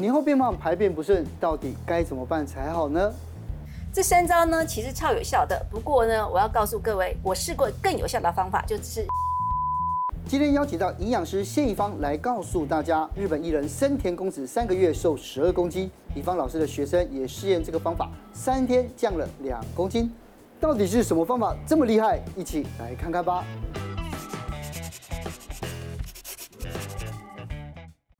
[0.00, 3.12] 年后变胖排便不顺，到底该怎么办才好呢？
[3.92, 5.60] 这三招呢，其实超有效的。
[5.68, 9.04] 不过呢，我要告诉各位，我试过更有效的方法，就是
[10.28, 20.14] 今天邀请到营养师谢一芳来告诉大家，日本艺人森田公子三个月瘦十二公斤，宜芳老师的学生也试验这个方法，三天降了两公斤，
[20.60, 22.20] 到底是什么方法这么厉害？
[22.36, 23.44] 一起来看看吧。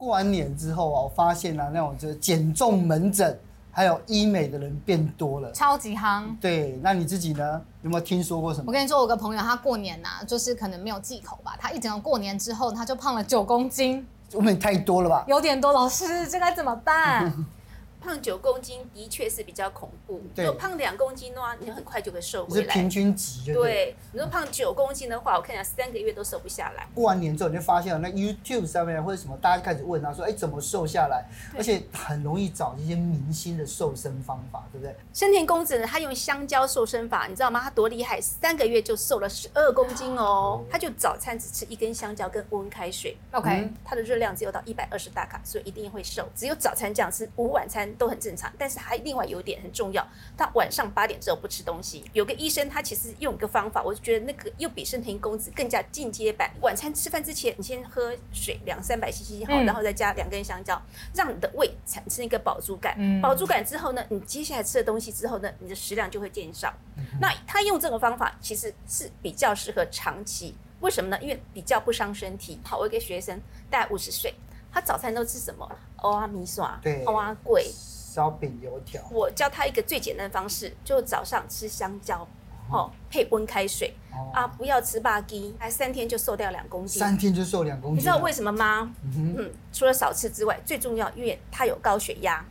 [0.08, 3.38] 过完年之后啊，我发现啊，那种就是减重门诊。
[3.70, 6.24] 还有医美的人变多了，超级夯。
[6.40, 7.62] 对，那你自己呢？
[7.82, 8.64] 有没有听说过什么？
[8.66, 14.04] 我跟你说，我有个朋友，他过年呐、啊，就是可能没有忌口吧，他一整个过年之后，他就胖了九公斤。
[14.32, 15.24] 我们也太多了吧？
[15.28, 17.30] 有点多，老师，这该怎么办？
[18.00, 20.22] 胖九公斤的确是比较恐怖。
[20.36, 22.62] 如果胖两公斤的话，你很快就会瘦回来。
[22.62, 26.86] 是平均值对，对，你说胖九公斤的话，我看一下三个月都瘦不下来。
[26.94, 31.24] 过完年之后，你就发现了那 YouTube 上面或者什么，大家就开始问他说：“哎，怎么瘦下来？”
[31.56, 34.94] 而且很容易找一些明星的瘦身方法，对不对？
[35.12, 37.60] 森田公子呢，他用香蕉瘦身法，你知道吗？
[37.60, 40.64] 他多厉害，三个月就瘦了十二公斤哦。
[40.70, 46.28] 他就早餐只吃一根香蕉跟温开水，OK，、嗯、他的热量只有到一百二十大卡，所以一定会瘦。
[46.34, 52.04] 只有早餐这样吃，午晚餐都很正常，但是还另外有一点很重要，他晚上八点之后不吃东西。
[52.12, 56.50] 有个医生他其实用一个方法，我就觉得那个又比森田公子更加进阶版。
[56.60, 60.80] 晚餐吃饭之前，你先喝水两三百 CC 好，然后再加两根香蕉，
[61.14, 62.96] 让你的胃产生一个饱足感。
[63.20, 66.74] 饱足感之后呢，你接下来吃的东西之后呢，你的食量就会减少。
[67.20, 71.18] 那他用这个方法其实是比较适合长期，为什么呢？
[71.20, 72.58] 因为比较不伤身体。
[72.64, 74.34] 好，我一个学生大概五十岁，
[74.78, 75.68] 他早餐都吃什么？
[75.96, 77.68] 欧阿米刷，对，欧阿贵。
[77.74, 82.24] 烧饼油条，我教他一个最简单的方式，就早上吃香蕉，
[82.70, 88.92] 哦，配温开水，哦、啊，不要吃巴鸡，还三天就瘦掉两公斤，三天就瘦两公斤，你知道为什么吗？
[89.02, 92.44] 嗯，嗯，除了少吃之外，最重要，因为他有高血压。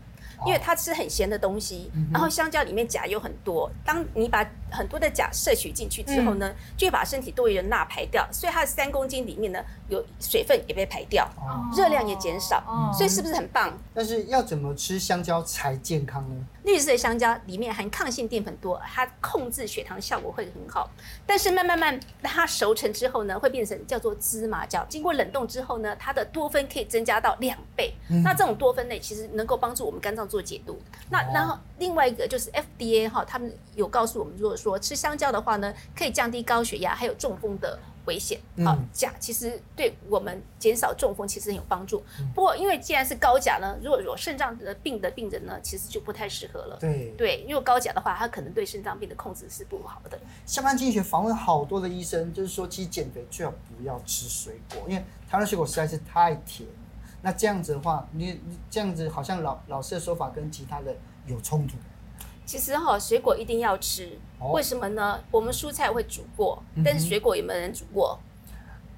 [0.45, 3.67] 因为他吃很咸的东西，然后香蕉里面钾又很多。
[3.83, 11.27] 当你把很多的钾摄取进去之后呢，就会把身体多余的钠排掉，所以它的三公斤里面呢，有水分也被排掉，
[11.75, 13.77] 热量也减少，所以是不是很棒？
[13.93, 16.45] 但是要怎么吃香蕉才健康呢？
[16.63, 20.89] 绿色的香蕉里面含抗性淀粉多，它控制血糖效果会很好。
[21.25, 24.85] 但是慢慢慢它熟成之后呢，会变成叫做芝麻胶。
[24.89, 27.93] 经过冷冻之后呢，它的多酚可以增加到两倍。
[28.21, 30.77] 那这种多酚类其实能够帮助我们肝脏做解毒。
[31.09, 42.01] 那然后另外一个就是 FDA 哈，他们有告诉我们，如果说吃香蕉的话呢，可以降低高血压还有中风的危险，好，钾其实对我们减少中风其实很有帮助。
[42.33, 46.77] 不过，因为既然是高钾呢，如果有肾脏的病的病人呢，其实就不太适合了。
[46.79, 50.17] 对对，因为高钾的话，它可能对肾脏病的控制是不好的。
[50.45, 56.67] 下班经济学访问好多的医生，就是说，其实减肥最好不要吃水果，因为台湾水果实在是太甜。
[57.21, 60.95] 那这样子的话，你你这样子好像老老师的说法跟其他的
[61.25, 61.75] 有冲突。
[62.47, 64.17] 其实哈，水果一定要吃，
[64.53, 65.19] 为什么呢？
[65.29, 68.17] 我们蔬菜会煮过，但是水果有没有人煮过？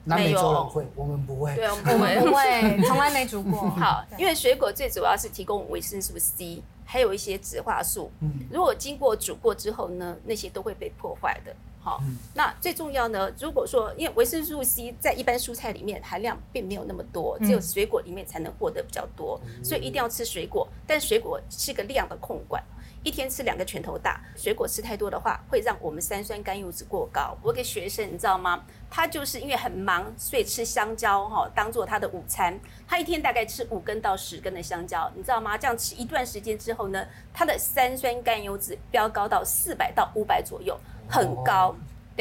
[0.05, 1.55] 南美洲人会，我们不会。
[1.55, 3.67] 对，我们 不会，不会，从来没煮过。
[3.71, 8.11] 好，因为水果最主要是提供维生素 C，还有一些植化素。
[8.19, 11.55] 嗯，如果经过煮过之后呢，那些都会被破坏的。
[11.81, 12.01] 好，
[12.33, 22.61] 那最重要呢，如果说因为维生素 C 在一般蔬菜里面含量并没有那么多，只有水果里面才能获得比较多，所以一定要吃水果，但水果是个量的控管。
[23.01, 27.33] 一天吃两个拳头大，水果吃太多的话，会让我们三酸甘油脂过高。
[27.41, 28.61] 我给学生，你知道吗？
[28.91, 32.59] 他就是因为很忙，所以吃香蕉哈，当做他的午餐。
[32.85, 35.57] 他一天大概吃五根到十根的香蕉，你知道吗？
[35.57, 40.77] 这样吃一段时间之后呢，他的三酸甘油脂飙高到四百到五百左右，
[41.09, 41.75] 很高。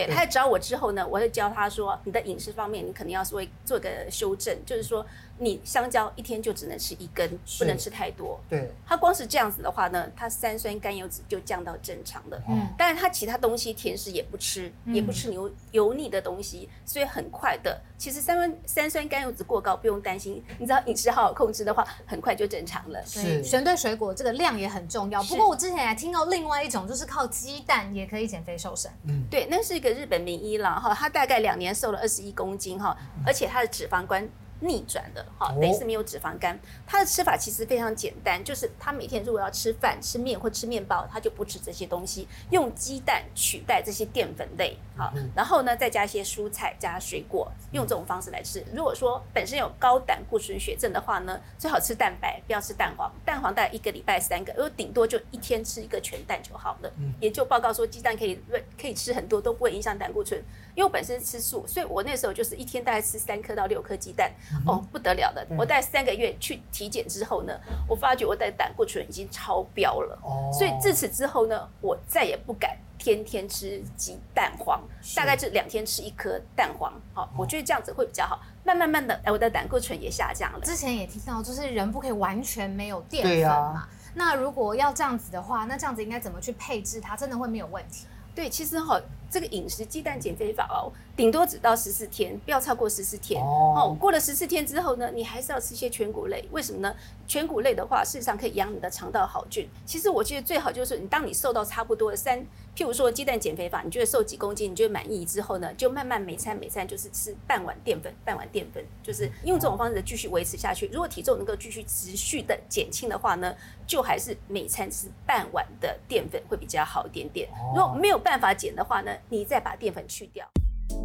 [0.06, 5.04] 对，他在找我之后呢，我就教他说，你的饮食方面，你肯定要做做一个修正，就是说。
[5.40, 8.40] 你香蕉一天就只能吃一根，不能吃太多。
[8.50, 12.42] 对，他光是这样子的话呢，他三酸甘油脂就降到正常的。
[12.48, 23.00] 嗯，但是他其他东西甜食也不吃，嗯、也不吃油油腻的东西，所以很快的，其实三酸三酸甘油脂过高不用担心，你只要饮食好好控制的话，很快就正常了。
[23.06, 25.22] 是，选对水果这个量也很重要。
[25.22, 28.90] 不过我之前还听到另外一种，就是靠鸡蛋也可以减肥瘦身。
[29.04, 32.96] 嗯，对，那是一个日本名医了哈，他大概两年瘦了二十一公斤哈，
[33.26, 34.28] 而且他的脂肪肝。
[34.60, 36.58] 逆转的哈，等于是没有脂肪肝。
[36.86, 48.64] 它的吃法其实非常简单，就是他每天如果要吃饭、吃面或吃面包，他就不吃这些东西，用鸡蛋取代这些淀粉类，好，然后呢再加一些蔬菜、加水果，用这种方式来吃。
[48.74, 53.12] 如果说本身有高胆固醇血症的话呢，最好吃蛋白，不要吃蛋黄。
[53.24, 56.92] 蛋黄大概一个礼拜三个，如果顶多就一天吃一个全蛋就好了。
[57.20, 58.40] 研究报告说鸡蛋可以
[58.80, 60.42] 可以吃很多，都不会影响胆固醇。
[60.74, 64.32] 因为我本身吃素，所以我那时候就是一天大概吃三颗到六颗鸡蛋。
[64.66, 65.46] 哦，不得了的。
[65.56, 67.52] 我带三个月去体检之后呢，
[67.88, 70.18] 我发觉我的胆固醇已经超标了。
[70.22, 74.82] 哦，所以自此之后呢，我再也不敢天天吃鸡蛋黄，
[75.14, 76.92] 大概是两天吃一颗蛋黄。
[77.14, 78.40] 好，我觉得这样子会比较好。
[78.64, 80.60] 慢慢慢的，我的胆固醇也下降了。
[80.60, 83.88] 之前也提到，就是人不可以完全没有淀粉嘛。
[84.14, 88.06] 那如果要这样子的话，那这样子应该怎么去配置它，真的会没有问题？
[88.34, 89.00] 对，其实哈，
[89.30, 93.42] 这个饮食鸡蛋减肥法哦，顶多只到十四天，不要超过十四天。
[93.42, 96.48] 哦，过了十四天之后呢，你还是要吃些全谷类。
[96.52, 96.94] 为什么呢？
[97.26, 99.68] 全谷类的话，事实上可以养你的肠道好菌。
[99.84, 102.38] 其实我觉得最好就是你当你瘦到差不多的三。
[102.76, 110.86] 譬如说鸡蛋减肥法，你觉得瘦几公斤，你觉得满意之后呢，就慢慢每餐每餐就是吃半碗淀粉，半碗淀粉，就是用这种方式继续维持下去。
[110.92, 113.52] 如果体重能够继续持续的减轻的话呢，
[113.88, 117.48] 就还是每餐吃半碗的淀粉会比较好一点点。
[117.74, 120.48] 如果没有办法减的话呢，你再把淀粉去掉。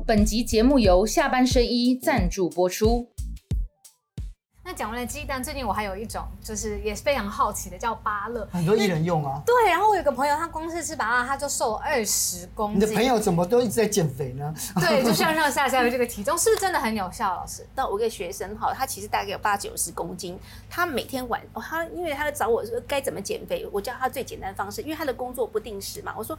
[0.06, 3.10] 本集节目由下半身衣赞助播出。
[4.66, 9.42] 那讲完了鸡蛋，最近我还有一种就是也是非常好奇的，叫芭乐，很多艺人用啊。
[9.46, 12.82] 对，然后我有个朋友，他光是吃芭乐，他就瘦了二十公斤。
[12.82, 14.54] 你的朋友怎么都一直在减肥呢？
[14.76, 17.36] 对，就上上下下的这个体重，是不是真的很有效？
[17.36, 20.40] 老师，那我一个学生哈，他其实大概有八九十公斤，
[20.70, 26.38] 他每天晚，他因为他找我说该怎么减肥，我教他最简单的方式，因为他的工作不定时嘛，我说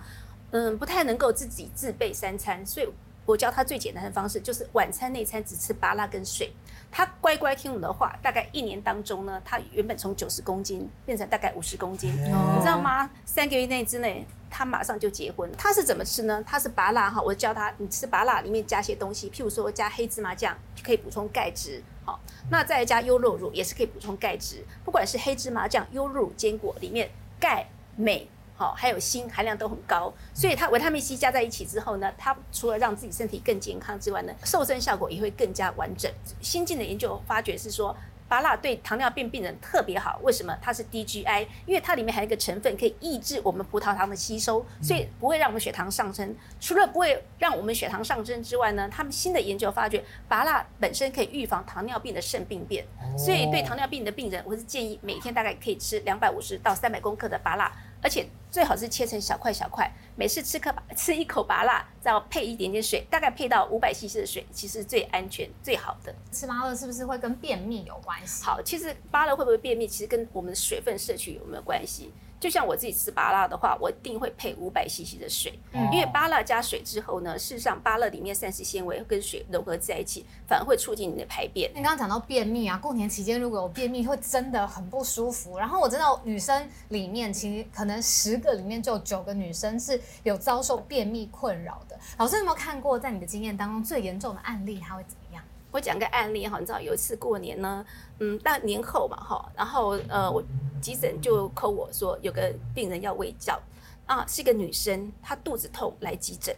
[0.52, 2.88] 嗯不太能够自己自备三餐，所以。
[3.26, 6.52] 我教他最简单的方式，就是晚餐那餐只吃芭辣跟水。
[6.90, 12.24] 他乖乖听我的话，大概一年当中呢，他原本从九十公斤变成大概五十公斤，你
[12.60, 13.10] 知道吗？
[13.24, 15.50] 三个月内之内，他马上就结婚。
[15.58, 16.44] 他是怎么吃呢？
[16.46, 21.82] 他是芭辣哈，我教他，你吃芭辣里面加些东西，譬如说加黑芝麻酱，可以补充钙质。
[22.04, 22.20] 好，
[22.50, 24.62] 那再加优酪乳也是可以补充钙质。
[24.84, 27.10] 不管是黑芝麻酱、优酪乳、坚果里面
[27.40, 27.66] 钙、
[27.96, 28.28] 镁。
[28.56, 36.08] 好，还有锌含量都很高，所以它维他命 C 加在一起之后呢，它除了让自己身体更健康之外呢，瘦身效果也会更加完整。
[36.40, 37.96] 新进的研究发觉是说，
[38.28, 40.20] 芭乐对糖尿病病人特别好。
[40.22, 40.56] 为什么？
[40.62, 46.34] 它是 DGI，因为它里面还有一个成分可以抑制我们葡萄糖的吸收，所以不会让我们血糖上升。
[46.60, 52.86] 除了不会让我们血糖上升之外呢，他们新的研究发觉，芭乐本身可以预防糖尿病的肾病变。
[53.18, 57.68] 所以对糖尿病的病人，我是建议每天大概可以吃两百五十到三百公克的芭乐。
[58.02, 66.14] 而且最好是切成小块小块，每次吃颗 吃一口芭辣，再要配一点点水，大概配到五百 CC 的水，其实最安全最好的。
[66.30, 68.44] 吃芭乐是不是会跟便秘有关系？
[68.44, 72.12] 好，其实芭乐会不会便秘，其实跟我们的水分摄取有没有关系？
[72.40, 81.70] 就像我自己吃芭乐的话，我一定会配五百 CC 的水，嗯，因为芭乐加水之后呢，事实上芭乐里面膳食纤维跟水融合在一起，反而会促进你的排便。
[81.70, 85.58] 你刚刚讲到便秘啊，过年期间如果有便秘，会真的很不舒服。
[85.58, 91.98] 然后我知道女生里面，其实可能十个里面就有九个女生是有遭受便秘困扰的。
[92.18, 95.42] 老师有没有看过，在你的经验当中最严重的案例，它会怎么样？
[95.70, 97.84] 我讲个案例哈，你知道有一次过年呢，
[98.20, 100.40] 嗯，大年后嘛哈，然后呃，我
[100.80, 103.60] 急诊就 call 我说有个病人要喂教，
[104.06, 106.54] 啊，是一个女生，她肚子痛来急诊，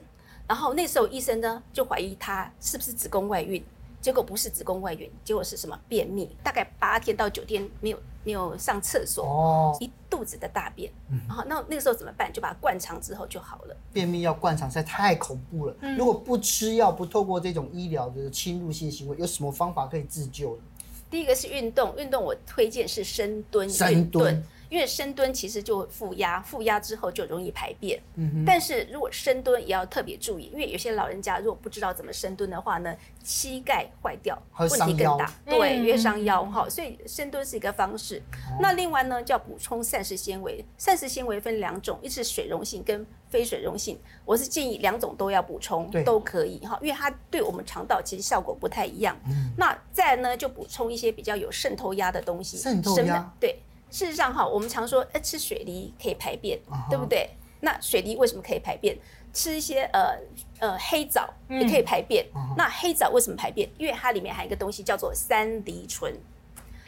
[0.47, 3.65] 然后那时候医生呢就怀疑她是不是子宫外孕。
[3.99, 5.77] 结果不是子宫外孕，结果是什么？
[5.89, 10.93] 便秘，大概八天到九天没有没有上厕所，哦，一肚子的大便。
[11.09, 12.33] 嗯，然后那那个时候怎么办？
[12.33, 13.77] 就把它灌肠之后就好了。
[13.93, 15.77] 便秘要灌肠实在太恐怖了。
[15.81, 20.63] 嗯，如果不吃药，不透过这种医疗的侵入性行为，有什么方法可以自救呢？
[21.09, 24.43] 第一个是运动，运动我推荐是深蹲，深蹲。
[24.69, 28.01] 因为深蹲其实就负压，负压之后就容易排便。
[28.15, 28.45] 嗯哼。
[28.45, 35.33] 但是如果深蹲也要特别注意，因为有些老人家如果不知道怎么深蹲的话呢，膝盖坏掉，问题更大。
[35.45, 36.69] 对，越伤腰哈。
[36.69, 38.23] 所以深蹲是一个方式。
[38.51, 38.59] 嗯。
[38.61, 40.65] 那另外呢，就要补充膳食纤维。
[40.79, 43.99] 膳食纤维分两种，一是水溶性跟非水溶性。
[44.25, 49.17] 我是建议两种都要补充，都可以哈，因为它对我们肠道其实效果不太一样。
[49.27, 49.53] 嗯。
[49.57, 52.57] 那再呢，就补充一些比较有渗透压的东西。
[52.57, 53.33] 渗透压。
[53.39, 53.59] 对。
[53.91, 56.91] 事实上，哈，我们常说，哎，吃水梨可以排便，uh -huh.
[56.91, 57.31] 对不对？
[57.61, 58.97] 那水梨为什么可以排便？
[59.33, 60.17] 吃一些呃
[60.61, 62.25] 呃黑枣也可以排便。
[62.33, 62.55] Uh.
[62.57, 63.69] 那黑枣为什么排便？
[63.77, 66.15] 因为它里面还有一个东西叫做三梨醇。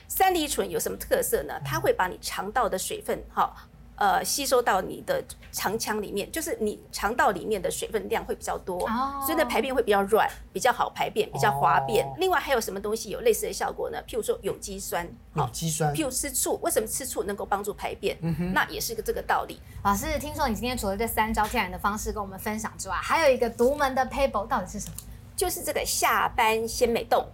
[0.09, 1.61] 三梨醇有什么特色呢？
[1.64, 3.55] 它会把你肠道的水分，哈。
[3.99, 9.26] 呃，吸收到你的肠腔里面，就是你肠道里面的水分量会比较多，oh.
[9.26, 12.07] 所以呢排便会比较软，比较好排便，比较滑便。
[12.07, 12.17] Oh.
[12.19, 13.99] 另外还有什么东西有类似的效果呢？
[14.07, 18.17] 譬如说有机酸，有机酸，譬如吃醋，为什么吃醋能够帮助排便？
[18.23, 19.61] 嗯哼，那也是个这个道理。
[19.83, 24.95] 老师，听说你今天除了这三招天然的方式跟我们分享之外，还有一个独门的 paper，到底是什么？
[25.35, 27.26] 就是这个下班鲜美冻，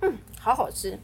[0.00, 0.98] 嗯，好好吃。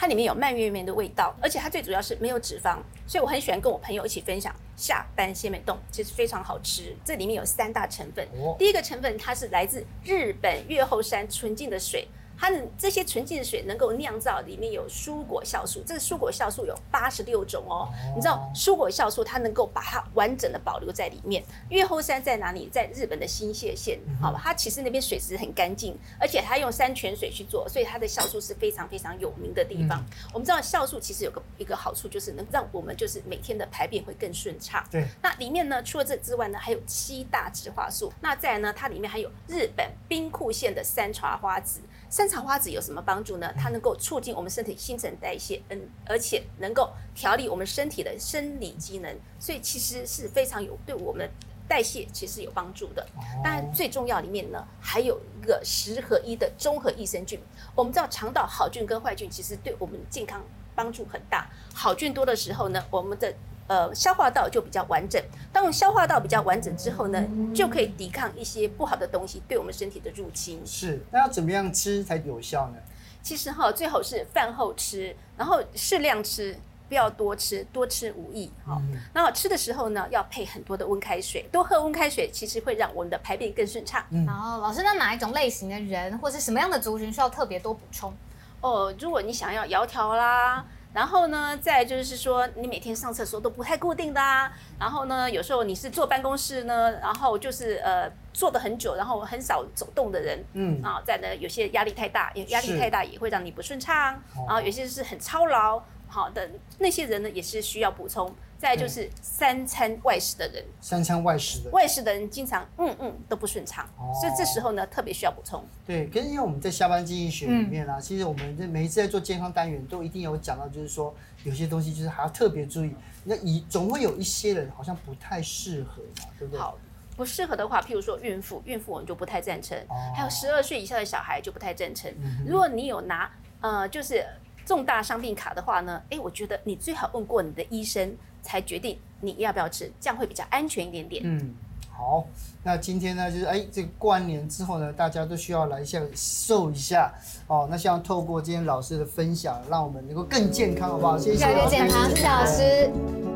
[0.00, 6.94] 它里面有蔓越莓的味道，而且它最主要是没有脂肪，所以我很喜欢跟我朋友一起分享下班鲜美冻，其实非常好吃。
[7.04, 8.24] 这里面有三大成分，
[8.56, 12.06] 第一个成分它是来自日本越后山纯净的水，
[12.38, 17.88] 它的这些纯净水能够酿造里面有蔬果酵素，这个蔬果酵素有八十六种哦。
[18.14, 21.42] 你知道蔬果酵素它能够把它完整的保留在里面。
[21.68, 22.68] 越后山在哪里？
[22.70, 24.40] 在日本的新泻县，好吧？
[24.42, 30.04] 它其实那边水质很干净，而且它用山泉水去做，所以它的酵素是非常非常有名的地方。
[30.32, 34.86] 我们知道酵素其实有个一个好处，就是能让我们就是每天的排便会更顺畅。
[34.90, 35.04] 对。
[35.22, 38.12] 那里面呢，除了这之外呢，还有七大植化素。
[38.20, 41.80] 那再来呢，它里面还有日本兵库县的山茶花籽。
[42.10, 43.52] 山茶花籽有什么帮助呢？
[43.56, 51.28] 它能够促进我们身体新陈代谢，嗯，而且能够调理我们身体的生理机能，所以其实是非常有对我们
[51.68, 53.06] 代谢其实有帮助的。
[53.44, 57.38] 当然，最重要里面呢，还有一个十合一的综合益生菌。
[57.74, 60.42] 我们知道肠道好菌跟坏菌其实对我们健康
[60.74, 61.50] 帮助很大。
[61.74, 63.34] 好菌多的时候呢，我们的
[63.68, 65.22] 呃，消化道就比较完整。
[65.52, 67.22] 当消化道比较完整之后呢，
[67.54, 70.60] 就可以抵抗一些不好的东西对我们身体的入侵。
[70.64, 72.78] 是，那要怎么样吃才有效呢？
[73.22, 76.56] 其实哈，最好是饭后吃，然后适量吃，
[76.88, 78.80] 不要多吃，多吃无益哈。
[79.12, 84.02] 然后吃的时候呢，要配很多的温开水，多喝温开水，其实会让我们的排便更顺畅。
[84.08, 84.24] 嗯。
[84.24, 88.14] 然后老师，那哪一种类型的人，或是什么样的族群需要特别多补充？
[88.62, 90.64] 哦，如果你想要窈窕啦。
[90.98, 94.52] 然后呢，再就是说，你每天上厕所都不太固定的啊。
[94.80, 104.20] 然后呢，有时候你是坐办公室呢，然后就是呃坐的很久，然后很少走动的人，嗯啊，再呢有些压力太大，压力太大也会让你不顺畅。
[104.48, 108.34] 然后有些是很操劳，好的那些人呢，也是需要补充。
[108.58, 115.64] 再就是三餐外食的人，三餐外食的外食的人经常嗯嗯都不顺畅，哦、所以这时候呢特别需要补充。
[115.86, 122.92] 对，可是因为我们在下班经济学里面啊，嗯、其实我们每一次在做健康单元都一定有讲到，就是说有些东西就是还要特别注意。
[123.22, 126.58] 那以总会有一些人好像不太适合嘛，对不对？
[126.58, 126.76] 好，
[127.16, 129.78] 不适合的话，譬如说孕妇，孕妇我们就不太赞成。
[129.88, 132.12] 哦、还有十二岁以下的小孩就不太赞成。
[132.20, 134.26] 嗯、如果你有拿呃就是
[134.68, 138.16] 重大伤病卡的话呢，诶，我觉得你最好问过你的医生。
[138.40, 141.22] 才决定你要不要吃，这样会比较安全一点点。
[141.26, 141.54] 嗯，
[141.90, 142.24] 好，
[142.62, 147.12] 那今天呢，就是哎，这个过完年之后呢，大家都需要来一下瘦一下
[147.48, 147.66] 哦。
[147.68, 151.18] 那希望透过今天老师的分享，让我们能够更健康，好不好？
[151.18, 151.44] 谢谢。
[151.44, 153.27] 越来越健康，谢谢老师。